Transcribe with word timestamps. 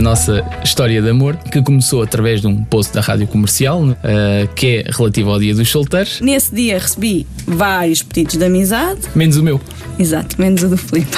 a 0.00 0.02
nossa 0.02 0.42
história 0.64 1.00
de 1.00 1.10
amor, 1.10 1.36
que 1.36 1.62
começou 1.62 2.02
através 2.02 2.40
de 2.40 2.46
um 2.46 2.64
post 2.64 2.92
da 2.94 3.02
rádio 3.02 3.26
comercial, 3.26 3.82
uh, 3.82 3.96
que 4.56 4.78
é 4.78 4.90
relativo 4.90 5.30
ao 5.30 5.38
Dia 5.38 5.54
dos 5.54 5.68
Solteiros. 5.68 6.22
Nesse 6.22 6.54
dia 6.54 6.78
recebi 6.78 7.26
vários 7.46 8.02
pedidos 8.02 8.36
de 8.36 8.44
amizade. 8.44 9.00
Menos 9.14 9.36
o 9.36 9.42
meu. 9.42 9.60
Exato, 9.98 10.40
menos 10.40 10.62
o 10.62 10.68
do 10.68 10.76
Filipe. 10.76 11.16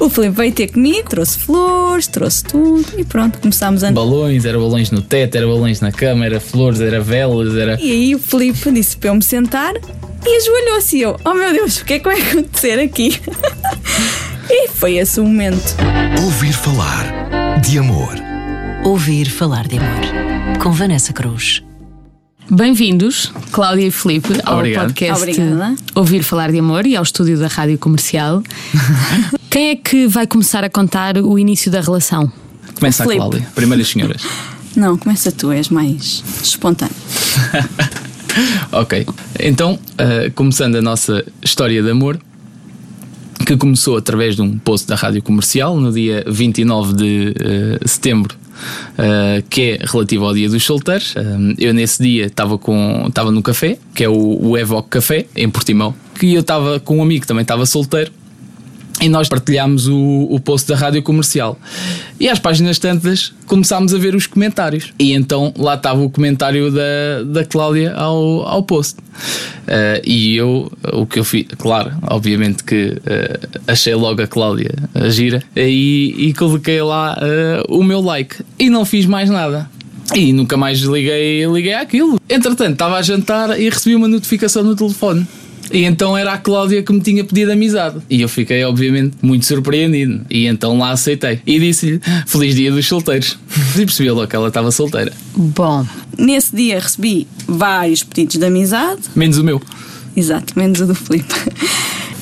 O 0.00 0.08
Filipe 0.08 0.34
veio 0.34 0.52
ter 0.52 0.68
comigo, 0.68 1.10
trouxe 1.10 1.40
flores, 1.40 2.06
trouxe 2.06 2.42
tudo 2.44 2.86
e 2.96 3.04
pronto, 3.04 3.38
começámos 3.38 3.84
a. 3.84 3.92
Balões, 3.92 4.46
era 4.46 4.56
balões 4.56 4.90
no 4.90 5.02
teto, 5.02 5.36
era 5.36 5.46
balões 5.46 5.82
na 5.82 5.92
cama, 5.92 6.24
era 6.24 6.40
flores, 6.40 6.80
era 6.80 7.02
velas, 7.02 7.54
era. 7.54 7.78
E 7.78 7.92
aí 7.92 8.14
o 8.14 8.18
Filipe 8.18 8.72
disse 8.72 8.96
para 8.96 9.10
eu 9.10 9.14
me 9.16 9.22
sentar 9.22 9.74
e 10.24 10.36
ajoelhou-se 10.38 10.96
e 10.96 11.02
eu, 11.02 11.18
oh 11.22 11.34
meu 11.34 11.52
Deus, 11.52 11.80
o 11.80 11.84
que 11.84 11.92
é 11.92 11.98
que 11.98 12.04
vai 12.06 12.18
acontecer 12.18 12.78
aqui? 12.78 13.20
e 14.48 14.68
foi 14.68 14.96
esse 14.96 15.20
o 15.20 15.24
momento. 15.24 15.76
Ouvir 16.24 16.54
falar 16.54 17.19
de 17.60 17.78
amor. 17.78 18.14
Ouvir 18.84 19.28
falar 19.28 19.68
de 19.68 19.76
amor. 19.76 20.58
Com 20.62 20.72
Vanessa 20.72 21.12
Cruz. 21.12 21.62
Bem-vindos, 22.50 23.32
Cláudia 23.52 23.86
e 23.86 23.90
Filipe, 23.90 24.40
ao 24.44 24.58
Obrigado. 24.58 24.86
podcast 24.86 25.22
Obrigada. 25.22 25.76
Ouvir 25.94 26.22
Falar 26.22 26.50
de 26.50 26.58
Amor 26.58 26.86
e 26.86 26.96
ao 26.96 27.02
estúdio 27.02 27.38
da 27.38 27.48
Rádio 27.48 27.78
Comercial. 27.78 28.42
Quem 29.50 29.70
é 29.70 29.76
que 29.76 30.06
vai 30.06 30.26
começar 30.26 30.64
a 30.64 30.70
contar 30.70 31.18
o 31.18 31.38
início 31.38 31.70
da 31.70 31.80
relação? 31.80 32.32
Começa 32.74 33.02
a 33.02 33.06
Filipe. 33.06 33.18
Cláudia, 33.18 33.48
primeiras 33.54 33.88
senhoras. 33.88 34.22
Não, 34.74 34.96
começa 34.96 35.30
tu, 35.30 35.52
és 35.52 35.68
mais 35.68 36.24
espontâneo. 36.42 36.94
ok, 38.72 39.06
então, 39.38 39.74
uh, 39.74 40.32
começando 40.34 40.76
a 40.76 40.82
nossa 40.82 41.24
história 41.42 41.82
de 41.82 41.90
amor, 41.90 42.18
que 43.50 43.56
começou 43.56 43.96
através 43.96 44.36
de 44.36 44.42
um 44.42 44.56
post 44.58 44.86
da 44.86 44.94
rádio 44.94 45.20
comercial 45.20 45.76
no 45.76 45.90
dia 45.90 46.22
29 46.24 46.94
de 46.94 47.34
uh, 47.34 47.88
setembro. 47.88 48.36
uh, 48.92 49.42
que 49.48 49.72
é 49.72 49.78
relativo 49.84 50.24
ao 50.24 50.32
dia 50.32 50.48
dos 50.48 50.62
solteiros. 50.62 51.16
Uh, 51.16 51.54
eu 51.58 51.74
nesse 51.74 52.00
dia 52.00 52.26
estava 52.26 52.56
com 52.56 53.06
estava 53.08 53.32
no 53.32 53.42
café, 53.42 53.76
que 53.92 54.04
é 54.04 54.08
o, 54.08 54.38
o 54.40 54.56
Evoque 54.56 54.90
Café, 54.90 55.26
em 55.34 55.50
Portimão, 55.50 55.92
que 56.18 56.32
eu 56.32 56.42
estava 56.42 56.78
com 56.78 56.98
um 56.98 57.02
amigo 57.02 57.22
que 57.22 57.26
também 57.26 57.42
estava 57.42 57.66
solteiro. 57.66 58.12
E 59.00 59.08
nós 59.08 59.28
partilhámos 59.28 59.88
o, 59.88 60.26
o 60.30 60.38
post 60.38 60.68
da 60.68 60.76
rádio 60.76 61.02
comercial. 61.02 61.58
E 62.18 62.28
às 62.28 62.38
páginas 62.38 62.78
tantas 62.78 63.32
começámos 63.46 63.94
a 63.94 63.98
ver 63.98 64.14
os 64.14 64.26
comentários. 64.26 64.92
E 64.98 65.14
então 65.14 65.54
lá 65.56 65.74
estava 65.74 66.02
o 66.02 66.10
comentário 66.10 66.70
da, 66.70 67.22
da 67.24 67.44
Cláudia 67.44 67.94
ao, 67.94 68.46
ao 68.46 68.62
post. 68.62 68.98
Uh, 68.98 70.00
e 70.04 70.36
eu, 70.36 70.70
o 70.92 71.06
que 71.06 71.18
eu 71.18 71.24
fiz, 71.24 71.46
claro, 71.58 71.92
obviamente 72.08 72.62
que 72.62 72.88
uh, 72.90 73.60
achei 73.66 73.94
logo 73.94 74.20
a 74.20 74.26
Cláudia 74.26 74.74
a 74.94 75.08
gira 75.08 75.42
e, 75.56 76.14
e 76.18 76.34
coloquei 76.34 76.82
lá 76.82 77.16
uh, 77.16 77.74
o 77.74 77.82
meu 77.82 78.02
like. 78.02 78.36
E 78.58 78.68
não 78.68 78.84
fiz 78.84 79.06
mais 79.06 79.30
nada. 79.30 79.70
E 80.14 80.32
nunca 80.32 80.56
mais 80.56 80.80
liguei, 80.80 81.46
liguei 81.46 81.74
àquilo. 81.74 82.20
Entretanto, 82.28 82.72
estava 82.72 82.96
a 82.96 83.02
jantar 83.02 83.58
e 83.58 83.70
recebi 83.70 83.94
uma 83.94 84.08
notificação 84.08 84.62
no 84.62 84.74
telefone. 84.74 85.26
E 85.72 85.84
então 85.84 86.16
era 86.16 86.32
a 86.32 86.38
Cláudia 86.38 86.82
que 86.82 86.92
me 86.92 87.00
tinha 87.00 87.22
pedido 87.24 87.52
amizade. 87.52 87.98
E 88.10 88.20
eu 88.20 88.28
fiquei, 88.28 88.64
obviamente, 88.64 89.16
muito 89.22 89.46
surpreendido. 89.46 90.20
E 90.30 90.46
então 90.46 90.78
lá 90.78 90.90
aceitei. 90.90 91.40
E 91.46 91.58
disse-lhe: 91.60 92.00
Feliz 92.26 92.54
Dia 92.54 92.70
dos 92.72 92.86
Solteiros. 92.86 93.38
E 93.76 93.86
percebi 93.86 94.10
logo 94.10 94.26
que 94.26 94.34
ela 94.36 94.48
estava 94.48 94.70
solteira. 94.70 95.12
Bom, 95.36 95.86
Nesse 96.18 96.54
dia 96.54 96.78
recebi 96.80 97.26
vários 97.46 98.02
pedidos 98.02 98.36
de 98.36 98.44
amizade. 98.44 99.00
Menos 99.14 99.38
o 99.38 99.44
meu. 99.44 99.60
Exato, 100.16 100.52
menos 100.58 100.80
o 100.80 100.86
do 100.86 100.94
Filipe. 100.94 101.32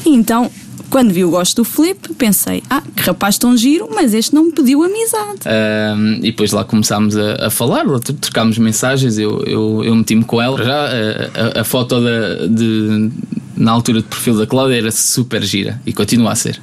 E 0.06 0.10
então, 0.10 0.50
quando 0.90 1.10
vi 1.12 1.24
o 1.24 1.30
gosto 1.30 1.56
do 1.56 1.64
Filipe, 1.64 2.12
pensei: 2.14 2.62
ah, 2.70 2.82
que 2.94 3.02
rapaz 3.02 3.38
tão 3.38 3.56
giro, 3.56 3.88
mas 3.94 4.14
este 4.14 4.34
não 4.34 4.44
me 4.44 4.52
pediu 4.52 4.82
amizade. 4.84 5.40
Ahm, 5.46 6.18
e 6.18 6.30
depois 6.30 6.52
lá 6.52 6.64
começámos 6.64 7.16
a, 7.16 7.46
a 7.46 7.50
falar, 7.50 7.84
tr- 8.00 8.12
trocámos 8.12 8.56
mensagens, 8.58 9.18
eu, 9.18 9.42
eu, 9.44 9.82
eu 9.84 9.94
meti-me 9.96 10.22
com 10.24 10.40
ela. 10.40 10.62
Já 10.62 10.74
a, 10.86 11.58
a- 11.58 11.60
a 11.62 11.64
foto 11.64 12.00
da, 12.00 12.46
de, 12.46 13.10
na 13.58 13.72
altura 13.72 14.00
de 14.00 14.06
perfil 14.06 14.38
da 14.38 14.46
Cláudia 14.46 14.76
era 14.76 14.90
super 14.90 15.42
gira 15.42 15.80
e 15.84 15.92
continua 15.92 16.32
a 16.32 16.34
ser. 16.36 16.60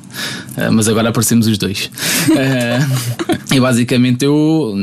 Ah, 0.57 0.71
mas 0.71 0.87
agora 0.87 1.09
aparecemos 1.09 1.45
os 1.47 1.57
dois. 1.57 1.91
Ah, 2.31 3.35
e 3.53 3.59
basicamente 3.59 4.23
eu, 4.23 4.75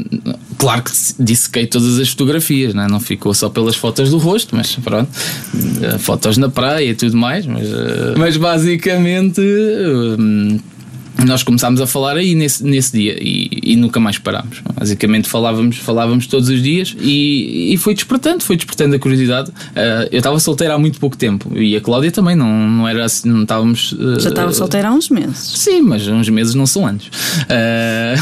claro 0.59 0.83
que 0.83 0.93
dissequei 1.19 1.67
todas 1.67 1.99
as 1.99 2.09
fotografias, 2.11 2.75
não, 2.75 2.83
é? 2.83 2.89
não 2.89 3.01
ficou 3.01 3.33
só 3.33 3.49
pelas 3.49 3.75
fotos 3.75 4.11
do 4.11 4.19
rosto, 4.19 4.55
mas 4.55 4.77
pronto, 4.77 5.11
ah, 5.83 5.99
fotos 5.99 6.37
na 6.37 6.49
praia 6.49 6.91
e 6.91 6.95
tudo 6.95 7.17
mais. 7.17 7.47
Mas, 7.47 7.69
mas 8.17 8.37
basicamente. 8.37 9.41
hum, 9.41 10.59
nós 11.25 11.43
começámos 11.43 11.81
a 11.81 11.87
falar 11.87 12.17
aí 12.17 12.35
nesse, 12.35 12.65
nesse 12.65 12.93
dia 12.93 13.17
e, 13.21 13.49
e 13.63 13.77
nunca 13.77 14.01
mais 14.01 14.19
parámos. 14.19 14.61
Basicamente 14.75 15.29
falávamos, 15.29 15.77
falávamos 15.77 16.27
todos 16.27 16.49
os 16.49 16.63
dias 16.63 16.97
e, 17.01 17.73
e 17.73 17.77
foi 17.77 17.95
despertando, 17.95 18.43
foi 18.43 18.57
despertando 18.57 18.97
a 18.97 18.99
curiosidade. 18.99 19.51
Ah, 19.77 20.09
eu 20.11 20.19
estava 20.19 20.39
solteiro 20.41 20.75
há 20.75 20.79
muito 20.79 20.99
pouco 20.99 21.17
tempo 21.17 21.51
e 21.57 21.77
a 21.77 21.81
Cláudia 21.81 22.11
também, 22.11 22.35
não, 22.35 22.69
não 22.69 22.89
era 22.89 23.05
assim, 23.05 23.29
não 23.29 23.43
estávamos. 23.43 23.95
ah, 23.99 24.19
Já 24.21 24.31
estava 24.31 24.53
solteira 24.53 24.89
há 24.89 24.93
uns 24.93 25.09
meses. 25.11 25.39
Sim, 25.39 25.83
mas 25.83 26.07
uns 26.09 26.29
meses 26.29 26.55
não 26.55 26.67
são 26.67 26.87
anos. 26.87 27.11
Ah, 27.49 28.15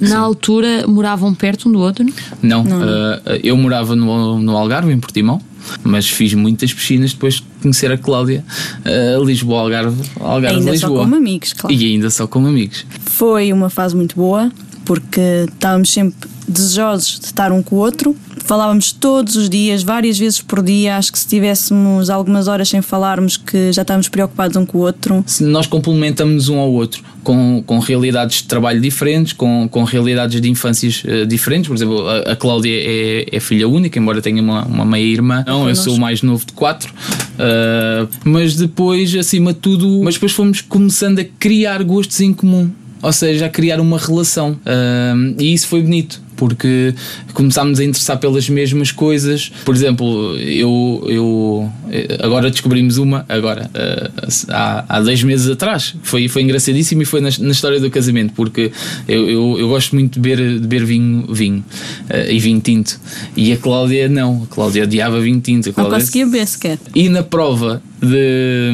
na 0.00 0.18
altura 0.18 0.86
moravam 0.86 1.34
perto 1.34 1.68
um 1.68 1.72
do 1.72 1.80
outro? 1.80 2.04
não, 2.42 2.64
ah, 2.82 3.38
eu 3.42 3.56
morava 3.56 3.96
no, 3.96 4.38
no 4.38 4.56
Algarve, 4.56 4.92
em 4.92 4.98
Portimão. 5.00 5.40
Mas 5.82 6.08
fiz 6.08 6.34
muitas 6.34 6.72
piscinas 6.72 7.12
depois 7.12 7.34
de 7.34 7.42
conhecer 7.62 7.90
a 7.90 7.98
Cláudia, 7.98 8.44
ah, 8.84 9.22
Lisboa, 9.24 9.60
Algarve, 9.60 10.02
Algarve, 10.20 10.56
Ainda 10.58 10.66
só 10.66 10.86
Lisboa. 10.86 11.00
como 11.00 11.16
amigos, 11.16 11.52
claro. 11.52 11.74
E 11.74 11.92
ainda 11.92 12.10
só 12.10 12.26
como 12.26 12.48
amigos. 12.48 12.86
Foi 13.04 13.52
uma 13.52 13.70
fase 13.70 13.94
muito 13.96 14.16
boa, 14.16 14.50
porque 14.84 15.46
estávamos 15.52 15.90
sempre 15.90 16.28
desejosos 16.46 17.20
de 17.20 17.26
estar 17.26 17.52
um 17.52 17.62
com 17.62 17.76
o 17.76 17.78
outro. 17.78 18.14
Falávamos 18.44 18.92
todos 18.92 19.36
os 19.36 19.48
dias, 19.48 19.82
várias 19.82 20.18
vezes 20.18 20.40
por 20.40 20.62
dia. 20.62 20.96
Acho 20.96 21.10
que 21.10 21.18
se 21.18 21.26
tivéssemos 21.26 22.10
algumas 22.10 22.46
horas 22.46 22.68
sem 22.68 22.82
falarmos, 22.82 23.38
que 23.38 23.72
já 23.72 23.82
estávamos 23.82 24.08
preocupados 24.08 24.56
um 24.56 24.66
com 24.66 24.78
o 24.78 24.80
outro. 24.82 25.24
se 25.26 25.44
nós 25.44 25.66
complementamos 25.66 26.50
um 26.50 26.58
ao 26.58 26.70
outro 26.70 27.02
com, 27.22 27.62
com 27.66 27.78
realidades 27.78 28.42
de 28.42 28.44
trabalho 28.44 28.80
diferentes, 28.80 29.32
com, 29.32 29.66
com 29.70 29.82
realidades 29.82 30.40
de 30.40 30.50
infâncias 30.50 31.02
eh, 31.06 31.24
diferentes. 31.24 31.68
Por 31.68 31.74
exemplo, 31.74 32.06
a, 32.06 32.32
a 32.32 32.36
Cláudia 32.36 32.74
é, 32.74 33.26
é 33.32 33.40
filha 33.40 33.66
única, 33.66 33.98
embora 33.98 34.20
tenha 34.20 34.42
uma, 34.42 34.64
uma 34.66 34.84
meia-irmã. 34.84 35.42
Não, 35.46 35.66
eu 35.66 35.74
sou 35.74 35.94
o 35.96 35.98
mais 35.98 36.20
novo 36.20 36.44
de 36.44 36.52
quatro. 36.52 36.92
Ah, 37.38 38.06
mas 38.24 38.56
depois, 38.56 39.14
acima 39.14 39.52
de 39.52 39.60
tudo, 39.60 40.02
mas 40.02 40.14
depois 40.14 40.32
fomos 40.32 40.60
começando 40.60 41.18
a 41.18 41.24
criar 41.24 41.82
gostos 41.82 42.20
em 42.20 42.32
comum. 42.32 42.70
Ou 43.02 43.12
seja, 43.12 43.46
a 43.46 43.48
criar 43.48 43.80
uma 43.80 43.98
relação. 43.98 44.58
Ah, 44.66 45.14
e 45.38 45.52
isso 45.52 45.66
foi 45.66 45.82
bonito 45.82 46.23
porque 46.36 46.94
começámos 47.32 47.80
a 47.80 47.84
interessar 47.84 48.18
pelas 48.18 48.48
mesmas 48.48 48.92
coisas. 48.92 49.50
Por 49.64 49.74
exemplo, 49.74 50.36
eu, 50.38 51.04
eu 51.08 51.72
agora 52.20 52.50
descobrimos 52.50 52.98
uma, 52.98 53.24
agora, 53.28 53.70
eh, 53.74 54.10
há, 54.48 54.84
há 54.88 55.00
dois 55.00 55.22
meses 55.22 55.48
atrás. 55.50 55.94
Foi, 56.02 56.28
foi 56.28 56.42
engraçadíssimo 56.42 57.02
e 57.02 57.04
foi 57.04 57.20
na, 57.20 57.30
na 57.38 57.50
história 57.50 57.80
do 57.80 57.90
casamento, 57.90 58.32
porque 58.34 58.70
eu, 59.08 59.28
eu, 59.28 59.56
eu 59.58 59.68
gosto 59.68 59.94
muito 59.94 60.14
de 60.14 60.20
beber, 60.20 60.54
de 60.54 60.66
beber 60.66 60.84
vinho, 60.84 61.26
vinho 61.32 61.64
eh, 62.08 62.34
e 62.34 62.38
vinho 62.38 62.60
tinto. 62.60 62.98
E 63.36 63.52
a 63.52 63.56
Cláudia 63.56 64.08
não, 64.08 64.42
a 64.44 64.54
Cláudia 64.54 64.84
odiava 64.84 65.20
vinho 65.20 65.40
tinto. 65.40 65.72
A 65.76 65.82
Não 65.82 65.90
conseguia 65.90 66.26
beber 66.26 66.46
sequer. 66.46 66.78
e 66.94 67.08
na 67.08 67.22
prova 67.22 67.82
de 68.00 68.70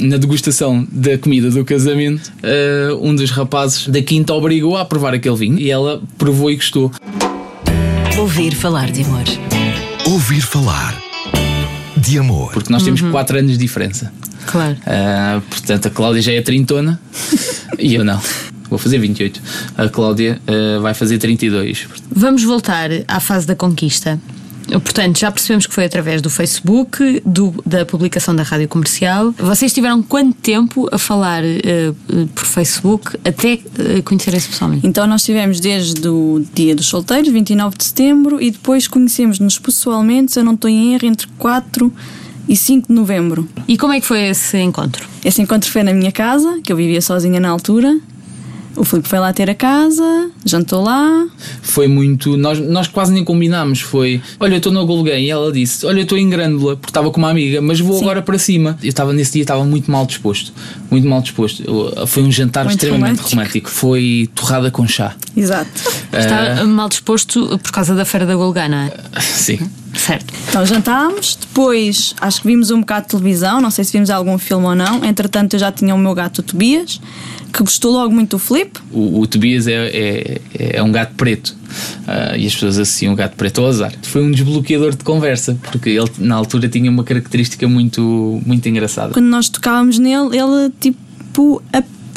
na 0.00 0.16
degustação 0.16 0.86
da 0.90 1.18
comida 1.18 1.50
do 1.50 1.64
casamento, 1.64 2.32
eh, 2.42 2.88
um 3.00 3.14
dos 3.14 3.30
rapazes 3.30 3.88
da 3.88 4.00
quinta 4.02 4.32
obrigou 4.32 4.76
a 4.76 4.84
provar 4.84 5.12
aquele 5.14 5.36
vinho 5.36 5.58
e 5.58 5.70
ela 5.70 6.02
provou 6.16 6.50
e 6.50 6.56
gostou. 6.56 6.90
Ouvir 8.20 8.54
falar 8.54 8.90
de 8.90 9.02
amor. 9.02 9.24
Ouvir 10.04 10.42
falar 10.42 10.94
de 11.96 12.18
amor. 12.18 12.52
Porque 12.52 12.70
nós 12.70 12.82
temos 12.82 13.00
4 13.00 13.38
anos 13.38 13.52
de 13.52 13.56
diferença. 13.56 14.12
Claro. 14.44 14.76
Ah, 14.84 15.40
portanto, 15.48 15.86
a 15.86 15.90
Cláudia 15.90 16.20
já 16.20 16.32
é 16.32 16.42
trintona 16.42 17.00
e 17.78 17.94
eu 17.94 18.04
não. 18.04 18.20
Vou 18.68 18.78
fazer 18.78 18.98
28. 18.98 19.40
A 19.74 19.88
Cláudia 19.88 20.38
ah, 20.46 20.80
vai 20.80 20.92
fazer 20.92 21.16
32. 21.16 21.88
Vamos 22.14 22.44
voltar 22.44 22.90
à 23.08 23.20
fase 23.20 23.46
da 23.46 23.56
conquista. 23.56 24.20
Portanto, 24.78 25.18
já 25.18 25.30
percebemos 25.32 25.66
que 25.66 25.74
foi 25.74 25.84
através 25.84 26.22
do 26.22 26.30
Facebook, 26.30 27.22
do- 27.24 27.54
da 27.66 27.84
publicação 27.84 28.34
da 28.36 28.42
rádio 28.42 28.68
comercial. 28.68 29.32
Vocês 29.38 29.72
tiveram 29.72 30.02
quanto 30.02 30.34
tempo 30.34 30.88
a 30.92 30.98
falar 30.98 31.42
eh, 31.44 31.92
por 32.34 32.44
Facebook 32.44 33.16
até 33.24 33.54
eh, 33.78 34.02
conhecerem-se 34.04 34.48
pessoalmente? 34.48 34.86
Então 34.86 35.06
nós 35.06 35.24
tivemos 35.24 35.58
desde 35.60 36.06
o 36.08 36.44
dia 36.54 36.74
dos 36.74 36.86
solteiros, 36.86 37.32
29 37.32 37.76
de 37.76 37.84
setembro, 37.84 38.40
e 38.40 38.50
depois 38.50 38.86
conhecemos-nos 38.86 39.58
pessoalmente, 39.58 40.32
se 40.32 40.38
eu 40.40 40.44
não 40.44 40.54
estou 40.54 40.70
em 40.70 40.94
erro, 40.94 41.06
entre 41.06 41.26
4 41.38 41.92
e 42.48 42.56
5 42.56 42.88
de 42.88 42.94
novembro. 42.94 43.48
E 43.68 43.76
como 43.78 43.92
é 43.92 44.00
que 44.00 44.06
foi 44.06 44.20
esse 44.28 44.58
encontro? 44.58 45.08
Esse 45.24 45.40
encontro 45.42 45.70
foi 45.70 45.82
na 45.82 45.92
minha 45.92 46.10
casa, 46.12 46.60
que 46.64 46.72
eu 46.72 46.76
vivia 46.76 47.00
sozinha 47.00 47.38
na 47.40 47.48
altura. 47.48 47.98
O 48.76 48.84
Filipe 48.84 49.08
foi 49.08 49.18
lá 49.18 49.32
ter 49.32 49.50
a 49.50 49.54
casa, 49.54 50.30
jantou 50.44 50.82
lá. 50.82 51.26
Foi 51.60 51.86
muito. 51.88 52.36
Nós, 52.36 52.58
nós 52.60 52.86
quase 52.86 53.12
nem 53.12 53.24
combinámos. 53.24 53.80
Foi. 53.80 54.22
Olha, 54.38 54.52
eu 54.54 54.56
estou 54.58 54.72
no 54.72 54.86
Golguém 54.86 55.26
e 55.26 55.30
ela 55.30 55.52
disse: 55.52 55.84
Olha, 55.84 55.98
eu 55.98 56.02
estou 56.04 56.16
em 56.16 56.28
Grândola, 56.30 56.76
porque 56.76 56.90
estava 56.90 57.10
com 57.10 57.18
uma 57.18 57.30
amiga, 57.30 57.60
mas 57.60 57.80
vou 57.80 57.96
Sim. 57.98 58.02
agora 58.04 58.22
para 58.22 58.38
cima. 58.38 58.78
Eu 58.82 58.88
estava 58.88 59.12
nesse 59.12 59.32
dia, 59.32 59.42
estava 59.42 59.64
muito 59.64 59.90
mal 59.90 60.06
disposto. 60.06 60.52
Muito 60.90 61.06
mal 61.06 61.20
disposto. 61.20 61.62
Eu- 61.66 62.06
foi 62.06 62.22
um 62.22 62.30
jantar 62.30 62.64
Muito 62.64 62.76
extremamente 62.76 63.18
romântico. 63.18 63.30
romântico. 63.30 63.70
Foi 63.70 64.30
torrada 64.34 64.70
com 64.70 64.86
chá. 64.86 65.14
Exato. 65.36 65.68
Está 66.12 66.64
mal 66.64 66.88
disposto 66.88 67.58
por 67.58 67.72
causa 67.72 67.94
da 67.94 68.04
Feira 68.04 68.24
da 68.24 68.34
Golgã, 68.36 68.68
não 68.68 68.78
é? 68.78 68.92
Sim. 69.20 69.58
Certo. 69.94 70.32
Então 70.48 70.64
jantámos, 70.64 71.36
depois 71.40 72.14
acho 72.20 72.40
que 72.42 72.46
vimos 72.46 72.70
um 72.70 72.78
bocado 72.80 73.06
de 73.06 73.10
televisão, 73.10 73.60
não 73.60 73.72
sei 73.72 73.82
se 73.84 73.92
vimos 73.92 74.08
algum 74.08 74.38
filme 74.38 74.64
ou 74.66 74.74
não. 74.76 75.04
Entretanto, 75.04 75.54
eu 75.54 75.60
já 75.60 75.72
tinha 75.72 75.92
o 75.94 75.98
meu 75.98 76.14
gato 76.14 76.38
o 76.38 76.42
Tobias, 76.44 77.00
que 77.52 77.62
gostou 77.62 77.92
logo 77.92 78.12
muito 78.14 78.30
do 78.30 78.38
Filipe. 78.38 78.80
O, 78.90 79.20
o 79.20 79.26
Tobias 79.26 79.66
é, 79.66 79.72
é, 79.74 80.40
é 80.76 80.82
um 80.82 80.92
gato 80.92 81.14
preto 81.14 81.56
Ah, 82.06 82.36
e 82.36 82.46
as 82.46 82.54
pessoas 82.54 82.78
associam 82.78 83.12
o 83.12 83.16
gato 83.16 83.36
preto 83.36 83.60
ao 83.60 83.68
azar. 83.68 83.92
Foi 84.02 84.22
um 84.22 84.30
desbloqueador 84.30 84.94
de 84.94 85.04
conversa, 85.04 85.56
porque 85.70 85.90
ele 85.90 86.10
na 86.18 86.34
altura 86.34 86.68
tinha 86.68 86.90
uma 86.90 87.04
característica 87.04 87.68
muito, 87.68 88.40
muito 88.44 88.68
engraçada. 88.68 89.12
Quando 89.12 89.26
nós 89.26 89.48
tocávamos 89.48 89.98
nele, 89.98 90.36
ele 90.36 90.72
tipo 90.80 91.62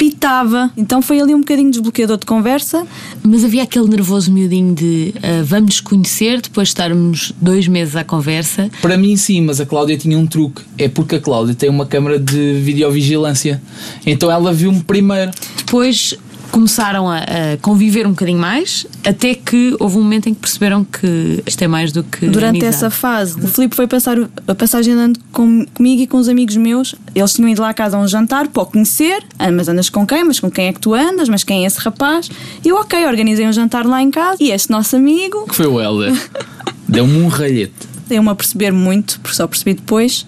apitava. 0.04 0.70
Então 0.76 1.00
foi 1.00 1.20
ali 1.20 1.34
um 1.34 1.40
bocadinho 1.40 1.70
desbloqueador 1.70 2.18
de 2.18 2.26
conversa. 2.26 2.86
Mas 3.22 3.44
havia 3.44 3.62
aquele 3.62 3.88
nervoso 3.88 4.30
miudinho 4.30 4.74
de 4.74 5.14
ah, 5.22 5.42
vamos 5.44 5.64
nos 5.64 5.80
conhecer, 5.80 6.40
depois 6.40 6.68
de 6.68 6.72
estarmos 6.72 7.32
dois 7.40 7.66
meses 7.66 7.96
à 7.96 8.04
conversa. 8.04 8.70
Para 8.82 8.96
mim, 8.96 9.16
sim, 9.16 9.40
mas 9.40 9.60
a 9.60 9.66
Cláudia 9.66 9.96
tinha 9.96 10.18
um 10.18 10.26
truque. 10.26 10.62
É 10.76 10.88
porque 10.88 11.16
a 11.16 11.20
Cláudia 11.20 11.54
tem 11.54 11.70
uma 11.70 11.86
câmara 11.86 12.18
de 12.18 12.60
videovigilância. 12.60 13.60
Então 14.04 14.30
ela 14.30 14.52
viu-me 14.52 14.82
primeiro. 14.82 15.30
Depois 15.56 16.16
começaram 16.54 17.10
a, 17.10 17.18
a 17.18 17.56
conviver 17.60 18.06
um 18.06 18.10
bocadinho 18.10 18.38
mais, 18.38 18.86
até 19.04 19.34
que 19.34 19.76
houve 19.80 19.98
um 19.98 20.02
momento 20.02 20.28
em 20.28 20.34
que 20.34 20.40
perceberam 20.40 20.84
que 20.84 21.42
isto 21.44 21.60
é 21.60 21.66
mais 21.66 21.90
do 21.90 22.04
que. 22.04 22.26
Durante 22.26 22.58
amizade. 22.58 22.76
essa 22.76 22.90
fase, 22.90 23.40
o 23.40 23.48
Filipe 23.48 23.74
foi 23.74 23.88
passar 23.88 24.16
a 24.46 24.54
passagem 24.54 24.94
andando 24.94 25.18
com, 25.32 25.66
comigo 25.74 26.02
e 26.02 26.06
com 26.06 26.16
os 26.16 26.28
amigos 26.28 26.56
meus. 26.56 26.94
Eles 27.12 27.32
tinham 27.32 27.48
ido 27.48 27.60
lá 27.60 27.70
à 27.70 27.74
casa 27.74 27.96
a 27.96 28.00
um 28.00 28.06
jantar 28.06 28.46
para 28.46 28.62
o 28.62 28.66
conhecer. 28.66 29.24
Ah, 29.36 29.50
mas 29.50 29.68
andas 29.68 29.90
com 29.90 30.06
quem? 30.06 30.22
Mas 30.22 30.38
com 30.38 30.48
quem 30.48 30.68
é 30.68 30.72
que 30.72 30.78
tu 30.78 30.94
andas? 30.94 31.28
Mas 31.28 31.42
quem 31.42 31.64
é 31.64 31.66
esse 31.66 31.80
rapaz? 31.80 32.30
E 32.64 32.68
eu, 32.68 32.76
ok, 32.76 33.04
organizei 33.04 33.48
um 33.48 33.52
jantar 33.52 33.84
lá 33.84 34.00
em 34.00 34.10
casa. 34.12 34.36
E 34.40 34.52
este 34.52 34.70
nosso 34.70 34.94
amigo 34.94 35.46
Que 35.48 35.56
foi 35.56 35.66
o 35.66 35.80
Helder. 35.80 36.12
Deu-me 36.88 37.20
um 37.20 37.26
ralhete. 37.26 37.88
deu-me 38.06 38.28
a 38.28 38.34
perceber 38.34 38.70
muito, 38.70 39.18
porque 39.20 39.36
só 39.36 39.48
percebi 39.48 39.74
depois. 39.74 40.24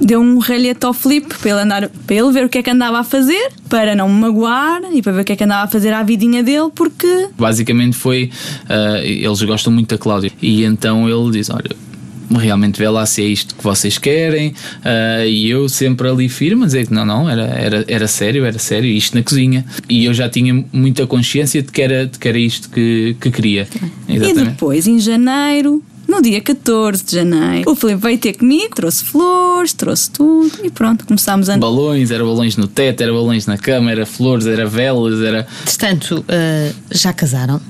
Deu 0.00 0.20
um 0.20 0.38
ralhete 0.38 0.84
ao 0.86 0.94
Filipe 0.94 1.34
para 1.38 1.50
ele, 1.50 1.60
andar, 1.60 1.88
para 1.88 2.16
ele 2.16 2.32
ver 2.32 2.44
o 2.44 2.48
que 2.48 2.58
é 2.58 2.62
que 2.62 2.70
andava 2.70 2.98
a 3.00 3.04
fazer, 3.04 3.50
para 3.68 3.94
não 3.94 4.08
me 4.08 4.20
magoar 4.20 4.80
e 4.92 5.02
para 5.02 5.12
ver 5.12 5.20
o 5.22 5.24
que 5.24 5.32
é 5.32 5.36
que 5.36 5.44
andava 5.44 5.64
a 5.64 5.68
fazer 5.68 5.92
à 5.92 6.02
vidinha 6.02 6.42
dele, 6.42 6.70
porque 6.74 7.28
Basicamente 7.36 7.96
foi. 7.96 8.30
ah, 8.68 9.00
eles 9.02 9.42
gostam 9.42 9.72
muito 9.72 9.88
da 9.88 9.98
Cláudia. 9.98 10.30
E 10.40 10.64
então 10.64 11.08
ele 11.08 11.32
diz: 11.32 11.50
Olha. 11.50 11.88
Realmente 12.30 12.78
vê 12.78 12.86
lá 12.86 13.06
se 13.06 13.22
é 13.22 13.24
isto 13.24 13.54
que 13.54 13.64
vocês 13.64 13.96
querem, 13.96 14.52
ah, 14.84 15.24
e 15.24 15.48
eu 15.48 15.66
sempre 15.66 16.06
ali 16.06 16.28
firme 16.28 16.64
a 16.64 16.66
dizer 16.66 16.86
que 16.86 16.92
não, 16.92 17.06
não, 17.06 17.28
era, 17.28 17.44
era, 17.44 17.84
era 17.88 18.06
sério, 18.06 18.44
era 18.44 18.58
sério, 18.58 18.86
isto 18.86 19.16
na 19.16 19.22
cozinha. 19.22 19.64
E 19.88 20.04
eu 20.04 20.12
já 20.12 20.28
tinha 20.28 20.62
muita 20.70 21.06
consciência 21.06 21.62
de 21.62 21.72
que 21.72 21.80
era, 21.80 22.06
de 22.06 22.18
que 22.18 22.28
era 22.28 22.38
isto 22.38 22.68
que, 22.68 23.16
que 23.18 23.30
queria. 23.30 23.66
E 24.06 24.18
depois, 24.18 24.86
em 24.86 24.98
janeiro, 24.98 25.82
no 26.08 26.22
dia 26.22 26.40
14 26.40 27.04
de 27.04 27.12
janeiro, 27.16 27.70
o 27.70 27.74
Filipe 27.76 28.00
veio 28.00 28.18
ter 28.18 28.32
comigo, 28.32 28.74
trouxe 28.74 29.04
flores, 29.04 29.74
trouxe 29.74 30.10
tudo 30.10 30.50
e 30.64 30.70
pronto, 30.70 31.06
começámos 31.06 31.50
a. 31.50 31.58
balões, 31.58 32.10
era 32.10 32.24
balões 32.24 32.56
no 32.56 32.66
teto, 32.66 33.02
era 33.02 33.12
balões 33.12 33.46
na 33.46 33.58
cama, 33.58 33.90
era 33.90 34.06
flores, 34.06 34.46
era 34.46 34.66
velas, 34.66 35.20
era. 35.20 35.46
Entretanto, 35.62 36.24
ah, 36.28 36.72
já 36.90 37.12
casaram. 37.12 37.60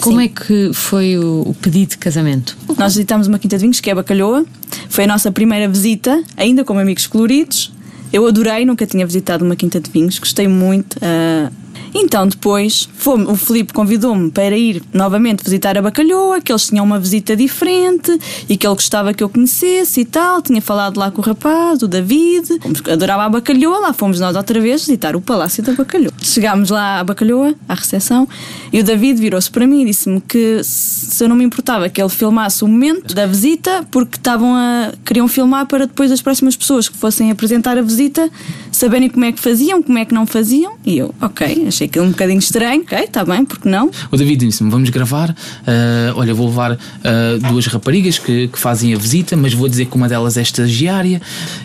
Como 0.00 0.18
Sim. 0.18 0.24
é 0.24 0.28
que 0.28 0.70
foi 0.74 1.16
o, 1.16 1.42
o 1.46 1.54
pedido 1.54 1.90
de 1.90 1.98
casamento? 1.98 2.56
Nós 2.76 2.94
visitámos 2.94 3.28
uma 3.28 3.38
quinta 3.38 3.56
de 3.56 3.62
vinhos 3.62 3.80
que 3.80 3.88
é 3.88 3.94
Bacalhoa. 3.94 4.44
Foi 4.88 5.04
a 5.04 5.06
nossa 5.06 5.30
primeira 5.30 5.68
visita, 5.68 6.22
ainda 6.36 6.64
como 6.64 6.80
amigos 6.80 7.06
coloridos. 7.06 7.72
Eu 8.12 8.26
adorei, 8.26 8.66
nunca 8.66 8.84
tinha 8.84 9.06
visitado 9.06 9.44
uma 9.44 9.56
quinta 9.56 9.80
de 9.80 9.90
vinhos, 9.90 10.18
gostei 10.18 10.46
muito. 10.48 10.98
ah, 11.00 11.50
Então 11.94 12.26
depois 12.26 12.88
fomos, 12.94 13.28
o 13.28 13.36
Filipe 13.36 13.72
convidou-me 13.72 14.30
para 14.30 14.56
ir 14.56 14.82
novamente 14.92 15.44
visitar 15.44 15.76
a 15.76 15.82
Bacalhoa, 15.82 16.40
que 16.40 16.50
eles 16.50 16.66
tinham 16.66 16.84
uma 16.84 16.98
visita 16.98 17.36
diferente 17.36 18.18
e 18.48 18.56
que 18.56 18.66
ele 18.66 18.74
gostava 18.74 19.12
que 19.12 19.22
eu 19.22 19.28
conhecesse 19.28 20.00
e 20.00 20.04
tal. 20.04 20.40
Tinha 20.42 20.62
falado 20.62 20.98
lá 20.98 21.10
com 21.10 21.20
o 21.20 21.24
rapaz, 21.24 21.82
o 21.82 21.88
David, 21.88 22.48
adorava 22.90 23.24
a 23.24 23.28
Bacalhoa, 23.28 23.78
lá 23.78 23.92
fomos 23.92 24.20
nós 24.20 24.36
outra 24.36 24.60
vez 24.60 24.82
visitar 24.82 25.14
o 25.14 25.20
Palácio 25.20 25.62
da 25.62 25.72
Bacalhoa. 25.72 26.12
Chegámos 26.22 26.70
lá 26.70 27.00
à 27.00 27.04
Bacalhoa, 27.04 27.54
à 27.68 27.74
recepção, 27.74 28.28
e 28.72 28.80
o 28.80 28.84
David 28.84 29.20
virou-se 29.20 29.50
para 29.50 29.66
mim 29.66 29.82
e 29.82 29.86
disse-me 29.86 30.20
que 30.20 30.62
se 30.64 31.22
eu 31.22 31.28
não 31.28 31.36
me 31.36 31.44
importava 31.44 31.88
que 31.88 32.00
ele 32.00 32.08
filmasse 32.08 32.64
o 32.64 32.68
momento 32.68 33.14
da 33.14 33.26
visita, 33.26 33.86
porque 33.90 34.16
estavam 34.16 34.54
a 34.54 34.92
queriam 35.04 35.28
filmar 35.28 35.66
para 35.66 35.86
depois 35.86 36.10
as 36.10 36.22
próximas 36.22 36.56
pessoas 36.56 36.88
que 36.88 36.96
fossem 36.96 37.30
apresentar 37.30 37.76
a 37.76 37.82
visita 37.82 38.30
saberem 38.70 39.08
como 39.08 39.24
é 39.24 39.32
que 39.32 39.40
faziam, 39.40 39.82
como 39.82 39.98
é 39.98 40.04
que 40.04 40.14
não 40.14 40.26
faziam. 40.26 40.74
E 40.84 40.98
eu, 40.98 41.14
ok, 41.20 41.66
achei 41.68 41.81
aquilo 41.84 42.04
um 42.04 42.10
bocadinho 42.10 42.38
estranho, 42.38 42.82
ok, 42.82 42.98
está 42.98 43.24
bem, 43.24 43.44
porque 43.44 43.68
não? 43.68 43.90
O 44.10 44.16
David 44.16 44.46
disse-me: 44.46 44.70
Vamos 44.70 44.90
gravar. 44.90 45.34
ah, 45.66 46.12
olha, 46.16 46.34
vou 46.34 46.46
levar 46.48 46.72
ah, 47.04 47.48
duas 47.50 47.66
raparigas 47.66 48.18
que, 48.18 48.48
que 48.48 48.58
fazem 48.58 48.94
a 48.94 48.98
visita, 48.98 49.36
mas 49.36 49.52
vou 49.54 49.68
dizer 49.68 49.86
que 49.86 49.96
uma 49.96 50.08
delas 50.08 50.36
é 50.36 50.42
estagiária. 50.42 51.20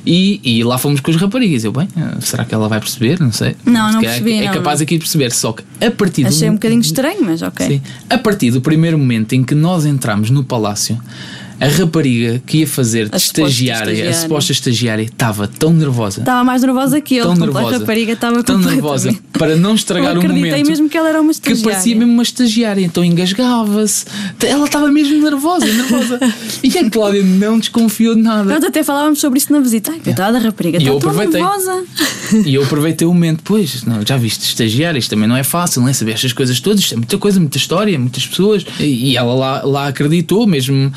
E, 0.06 0.40
e 0.44 0.64
lá 0.64 0.78
fomos 0.78 1.00
com 1.00 1.12
as 1.12 1.18
raparigas. 1.18 1.64
Eu, 1.64 1.72
bem, 1.72 1.88
ah, 1.98 2.18
será 2.22 2.46
que 2.46 2.54
ela 2.54 2.68
vai 2.68 2.80
perceber? 2.80 3.19
Não 3.19 3.31
sei. 3.31 3.56
Não, 3.66 3.92
não 3.92 4.00
Se 4.00 4.06
percebi, 4.06 4.34
É 4.34 4.46
não, 4.46 4.54
capaz 4.54 4.80
não. 4.80 4.84
aqui 4.84 4.96
de 4.96 5.00
perceber. 5.00 5.31
Só 5.31 5.52
que 5.54 5.64
a 5.86 5.92
partir 5.92 6.24
do 6.24 6.30
Achei 6.30 6.50
um 6.50 6.54
bocadinho 6.54 6.81
estranho, 6.81 7.24
mas 7.24 7.42
ok. 7.42 7.66
Sim. 7.68 7.81
A 8.10 8.18
partir 8.18 8.52
do 8.52 8.62
primeiro 8.62 8.98
momento 8.98 9.34
em 9.34 9.44
que 9.44 9.56
nós 9.56 9.86
entramos 9.86 10.30
no 10.30 10.44
palácio, 10.44 11.00
a 11.59 11.68
rapariga 11.68 12.42
que 12.45 12.59
ia 12.59 12.68
fazer 12.68 13.09
de 13.09 13.15
A 13.15 13.19
suposta 13.19 13.42
estagiária, 13.50 13.89
a 13.89 13.94
estagiária. 13.94 14.21
suposta 14.21 14.51
estagiária, 14.51 15.04
estava 15.04 15.48
tão 15.48 15.74
nervosa. 15.74 16.21
Estava 16.21 16.44
mais 16.44 16.62
nervosa 16.62 17.01
que 17.01 17.15
ele, 17.15 17.24
Tão 17.24 17.36
nervosa, 17.36 17.75
a 17.75 17.80
rapariga 17.80 18.13
estava 18.13 18.44
tão 18.44 18.57
nervosa 18.59 19.15
para 19.33 19.56
não 19.56 19.75
estragar 19.75 20.15
Eu 20.15 20.21
o 20.21 20.27
momento. 20.27 20.68
mesmo 20.68 20.89
que 20.89 20.98
ela 20.98 21.09
era 21.09 21.19
uma 21.21 21.30
que 21.31 21.36
estagiária. 21.38 21.71
parecia 21.71 21.95
mesmo 21.95 22.13
uma 22.13 22.24
estagiária, 22.24 22.81
então 22.81 23.04
engasgava-se. 23.04 24.06
Ela 24.45 24.65
estava 24.65 24.92
mesmo 24.92 25.21
nervosa, 25.21 25.65
nervosa. 25.65 26.19
e 26.63 26.77
a 26.77 26.89
Cláudia 26.89 27.24
não 27.24 27.60
desconfiou 27.60 28.15
de 28.15 28.21
nada. 28.21 28.44
Nós 28.53 28.63
até 28.63 28.83
falávamos 28.83 29.19
sobre 29.19 29.39
isso 29.39 29.51
na 29.51 29.60
visita. 29.60 29.92
Ai, 29.92 30.00
coitada, 30.00 30.38
a 30.38 30.42
rapariga, 30.42 30.77
E 30.77 30.81
está 30.81 30.92
eu 30.94 31.00
tão 31.00 31.13
nervosa. 31.13 31.83
E 32.45 32.53
eu 32.56 32.63
aproveitei 32.63 33.07
o 33.07 33.13
momento, 33.13 33.42
pois, 33.44 33.83
não, 33.83 34.06
já 34.06 34.18
viste, 34.18 34.44
estagiária, 34.44 35.00
isto 35.00 35.10
também 35.10 35.27
não 35.27 35.38
é 35.38 35.44
fácil, 35.44 35.81
não 35.81 35.88
é? 35.89 35.94
Saber 35.94 36.12
estas 36.12 36.33
coisas 36.33 36.60
todas, 36.60 36.80
isto 36.81 36.94
é 36.94 36.98
muita 36.98 37.18
coisa, 37.18 37.39
muita 37.39 37.57
história, 37.57 37.98
muitas 37.98 38.25
pessoas. 38.27 38.65
E, 38.80 39.12
e 39.12 39.18
ela 39.18 39.33
lá, 39.33 39.62
lá 39.63 39.88
acreditou 39.88 40.45
mesmo. 40.45 40.92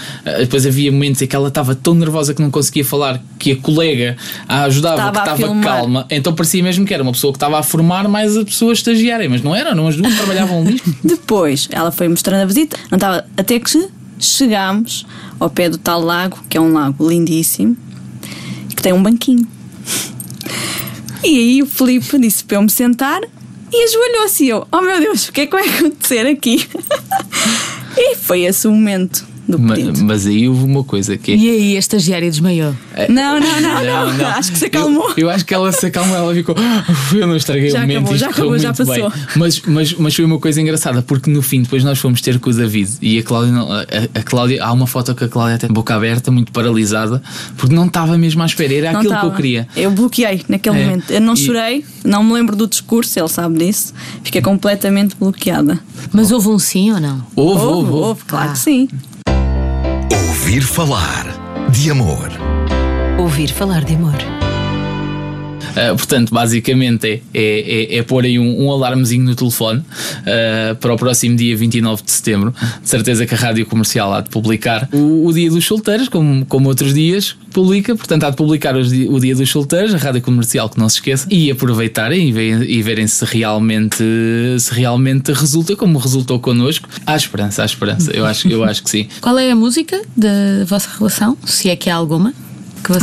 Depois 0.51 0.67
havia 0.67 0.91
momentos 0.91 1.23
em 1.23 1.29
que 1.29 1.37
ela 1.37 1.47
estava 1.47 1.77
tão 1.77 1.95
nervosa 1.95 2.35
que 2.35 2.43
não 2.43 2.51
conseguia 2.51 2.85
falar, 2.85 3.23
que 3.39 3.53
a 3.53 3.57
colega 3.57 4.17
a 4.49 4.65
ajudava, 4.65 4.97
Estava 4.97 5.37
que 5.37 5.43
estava 5.45 5.61
calma. 5.61 6.07
Então 6.11 6.35
parecia 6.35 6.61
mesmo 6.61 6.85
que 6.85 6.93
era 6.93 7.05
uma 7.05 7.13
pessoa 7.13 7.33
que 7.33 7.37
estava 7.37 7.57
a 7.57 7.63
formar 7.63 8.09
mais 8.09 8.37
a 8.37 8.45
pessoa 8.45 8.73
estagiária, 8.73 9.31
mas 9.31 9.43
não 9.43 9.55
era, 9.55 9.77
não 9.77 9.87
as 9.87 9.95
duas 9.95 10.13
trabalhavam 10.17 10.63
ali. 10.63 10.83
Depois, 11.05 11.69
ela 11.71 11.93
foi 11.93 12.09
mostrando 12.09 12.43
a 12.43 12.45
visita, 12.47 12.77
não 12.91 12.97
estava, 12.97 13.25
até 13.37 13.61
que 13.61 13.89
chegámos 14.19 15.07
ao 15.39 15.49
pé 15.49 15.69
do 15.69 15.79
tal 15.79 16.01
lago, 16.01 16.37
que 16.49 16.59
é 16.59 16.61
um 16.61 16.73
lago 16.73 17.09
lindíssimo, 17.09 17.77
que 18.75 18.83
tem 18.83 18.93
um 18.93 19.01
banquinho. 19.01 19.47
E 21.23 21.29
aí 21.29 21.63
o 21.63 21.67
Filipe 21.67 22.19
disse 22.19 22.43
para 22.43 22.57
eu 22.57 22.63
me 22.63 22.71
sentar 22.71 23.21
e 23.73 23.85
ajoelhou-se. 23.85 24.47
E 24.47 24.49
eu, 24.49 24.67
oh 24.73 24.81
meu 24.81 24.99
Deus, 24.99 25.29
o 25.29 25.33
que 25.33 25.43
é 25.43 25.47
que 25.47 25.53
vai 25.53 25.69
acontecer 25.69 26.27
aqui? 26.27 26.69
E 27.97 28.15
foi 28.15 28.43
esse 28.43 28.69
o 28.69 28.71
momento 28.71 29.27
do 29.51 29.59
Ma- 29.59 29.75
pedido. 29.75 30.05
Mas 30.05 30.27
aí 30.27 30.49
houve 30.49 30.65
uma 30.65 30.85
coisa 30.85 31.17
que 31.17 31.33
é. 31.33 31.37
E 31.37 31.51
aí, 31.51 31.77
a 31.77 31.79
estagiária 31.79 32.31
desmaiou. 32.31 32.75
Não, 33.09 33.41
não, 33.41 33.61
não, 33.61 34.13
não, 34.17 34.27
Acho 34.29 34.53
que 34.53 34.59
se 34.59 34.67
acalmou. 34.67 35.11
Eu, 35.11 35.25
eu 35.25 35.31
acho 35.31 35.45
que 35.45 35.53
ela 35.55 35.71
se 35.73 35.87
acalmou, 35.87 36.17
ela 36.17 36.35
ficou. 36.35 36.55
"Uf, 36.55 37.17
Eu 37.17 37.27
não 37.27 37.37
estraguei 37.37 37.71
Já 37.71 37.79
o 37.79 37.81
momento, 37.83 37.99
acabou, 37.99 38.17
já 38.17 38.29
acabou, 38.29 38.59
já 38.59 38.73
passou." 38.75 39.11
bem. 39.11 39.21
Mas, 39.37 39.63
mas, 39.67 39.95
mas 39.95 40.15
foi 40.15 40.25
uma 40.25 40.39
coisa 40.39 40.61
engraçada, 40.61 41.03
porque 41.03 41.31
no 41.31 41.43
fim, 41.43 41.63
depois 41.63 41.83
nós 41.85 41.99
fomos 41.99 42.21
ter 42.21 42.39
com 42.39 42.51
o 42.51 42.55
David 42.55 42.91
e 43.03 43.19
a 43.19 43.23
Cláudia, 43.23 43.53
não- 43.53 43.71
a, 43.73 43.81
a 44.15 44.23
Cláudia 44.23 44.63
há 44.65 44.73
uma 44.73 44.87
foto 44.87 45.15
que 45.15 45.25
a 45.25 45.29
Cláudia 45.29 45.57
até 45.57 45.69
boca 45.69 45.95
aberta, 45.95 46.31
muito 46.31 46.53
paralisada, 46.53 47.23
porque 47.57 47.75
não 47.75 47.87
estava 47.87 48.17
mesmo 48.19 48.43
à 48.43 48.47
espera, 48.47 48.73
era 48.75 48.93
Não 48.93 49.01
aquilo 49.01 49.19
que 49.21 49.27
eu 49.27 49.33
queria. 49.33 49.69
Eu 49.77 49.91
bloqueei 49.91 50.43
naquele 50.49 50.79
É. 50.79 50.85
momento. 50.85 51.11
Eu 51.11 51.21
não 51.21 51.35
E- 51.35 51.37
chorei, 51.37 51.85
não 52.05 52.23
me 52.23 52.33
lembro 52.33 52.55
do 52.57 52.67
discurso, 52.67 53.19
ele 53.19 53.29
sabe 53.29 53.59
disso. 53.59 53.93
Fiquei 54.23 54.41
completamente 54.43 55.17
bloqueada. 55.19 55.79
Mas 56.13 56.31
houve 56.31 56.49
um 56.49 56.59
sim 56.59 56.93
ou 56.93 57.01
não? 57.01 57.23
Houve, 57.37 57.61
houve, 57.61 57.67
Houve, 57.67 57.91
houve. 57.91 58.05
houve, 58.09 58.25
claro 58.27 58.51
Ah. 58.51 58.53
que 58.53 58.59
sim. 58.59 58.89
Ouvir 60.13 60.63
falar 60.63 61.25
de 61.71 61.91
amor. 61.91 62.29
Ouvir 63.19 63.53
falar 63.53 63.85
de 63.85 63.95
amor. 63.95 64.40
Uh, 65.71 65.97
portanto, 65.97 66.33
basicamente 66.33 67.07
é, 67.07 67.21
é, 67.35 67.95
é, 67.95 67.99
é 67.99 68.03
pôr 68.03 68.25
aí 68.25 68.39
um, 68.39 68.65
um 68.67 68.71
alarmezinho 68.71 69.25
no 69.25 69.35
telefone 69.35 69.81
uh, 69.81 70.75
para 70.77 70.93
o 70.93 70.97
próximo 70.97 71.37
dia 71.37 71.57
29 71.57 72.03
de 72.03 72.11
setembro. 72.11 72.55
De 72.83 72.89
certeza 72.89 73.27
que 73.27 73.35
a 73.35 73.39
rádio 73.39 73.67
comercial 73.67 74.13
há 74.13 74.21
de 74.21 74.31
publicar 74.31 74.89
o, 74.93 75.27
o 75.27 75.33
dia 75.33 75.51
dos 75.51 75.65
solteiros, 75.65 76.09
como, 76.09 76.45
como 76.47 76.69
outros 76.69 76.95
dias, 76.95 77.37
publica. 77.53 77.95
Portanto, 77.95 78.25
há 78.25 78.31
de 78.31 78.37
publicar 78.37 78.77
os, 78.77 78.91
o 78.93 79.19
dia 79.21 79.35
dos 79.35 79.51
solteiros, 79.51 79.95
a 79.95 79.99
rádio 79.99 80.23
comercial, 80.23 80.69
que 80.69 80.79
não 80.79 80.89
se 80.89 80.97
esqueça, 80.97 81.27
e 81.31 81.51
aproveitarem 81.51 82.31
e 82.31 82.51
e 82.51 82.83
verem 82.83 83.07
se, 83.07 83.25
realmente, 83.25 84.03
se 84.59 84.73
realmente 84.73 85.33
resulta 85.33 85.77
como 85.77 85.99
resultou 85.99 86.39
connosco. 86.39 86.89
Há 87.07 87.17
esperança, 87.17 87.63
há 87.63 87.67
esperança. 87.67 88.11
Eu 88.13 88.25
acho, 88.27 88.49
eu 88.49 88.65
acho 88.65 88.83
que 88.83 88.91
sim. 88.91 89.09
Qual 89.21 89.39
é 89.39 89.51
a 89.51 89.57
música 89.57 90.01
da 90.17 90.65
vossa 90.67 90.89
relação? 90.97 91.37
Se 91.45 91.69
é 91.69 91.77
que 91.77 91.91
há 91.91 91.95
alguma? 91.95 92.33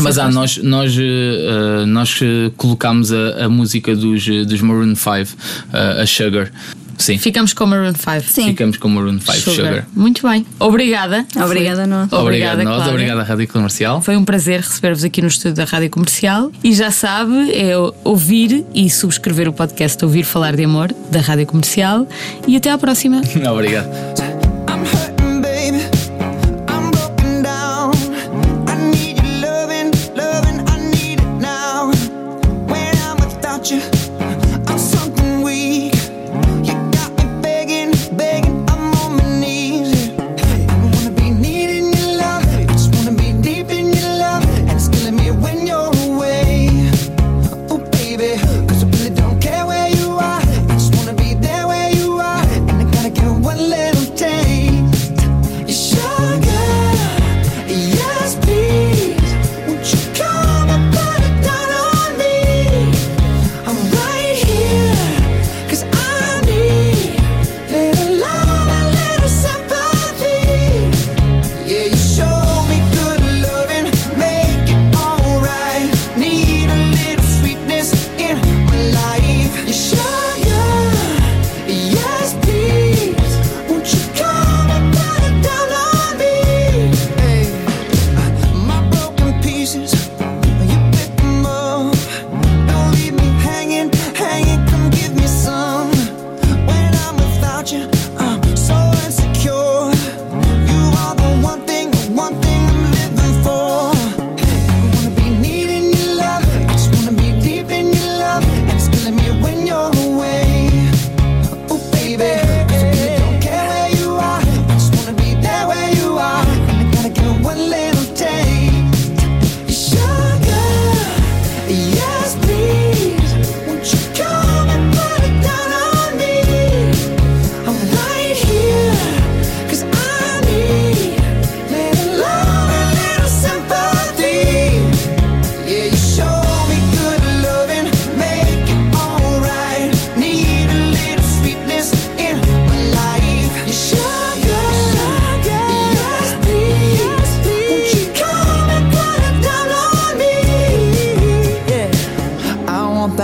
Mas 0.01 0.17
há, 0.17 0.29
nós, 0.29 0.57
nós, 0.57 0.97
uh, 0.97 1.85
nós 1.87 2.19
colocámos 2.55 3.11
a, 3.11 3.45
a, 3.45 3.49
música 3.49 3.95
dos, 3.95 4.25
dos 4.25 4.61
Maroon 4.61 4.95
5, 4.95 5.09
uh, 5.11 6.01
a 6.01 6.05
Sugar. 6.05 6.51
Sim. 6.97 7.17
Ficamos 7.17 7.53
com 7.53 7.65
Maroon 7.65 7.93
5. 7.93 8.21
Sim. 8.23 8.45
Ficamos 8.47 8.77
com 8.77 8.89
Maroon 8.89 9.19
5 9.19 9.33
Sugar. 9.33 9.55
Sugar. 9.55 9.87
Muito 9.95 10.27
bem. 10.27 10.45
Obrigada. 10.59 11.25
Obrigada 11.35 11.83
a 11.83 11.87
nós. 11.87 12.11
Obrigada, 12.11 12.63
nós. 12.63 12.75
Cláudia. 12.75 12.91
Obrigada 12.91 13.21
à 13.21 13.23
Rádio 13.23 13.47
Comercial. 13.47 14.01
Foi 14.01 14.17
um 14.17 14.25
prazer 14.25 14.61
receber-vos 14.61 15.03
aqui 15.03 15.21
no 15.21 15.27
estúdio 15.27 15.53
da 15.53 15.65
Rádio 15.65 15.89
Comercial. 15.89 16.51
E 16.63 16.73
já 16.73 16.89
sabe, 16.89 17.51
é 17.53 17.73
ouvir 18.03 18.65
e 18.73 18.89
subscrever 18.89 19.47
o 19.47 19.53
podcast 19.53 20.03
Ouvir 20.03 20.23
Falar 20.23 20.55
de 20.55 20.63
Amor 20.63 20.93
da 21.11 21.21
Rádio 21.21 21.45
Comercial. 21.45 22.07
E 22.47 22.57
até 22.57 22.71
à 22.71 22.77
próxima. 22.77 23.21
Obrigado. 23.51 23.87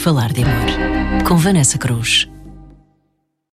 falar 0.00 0.32
de 0.32 0.42
amor. 0.42 1.24
Com 1.28 1.36
Vanessa 1.36 1.76
Cruz. 1.76 2.26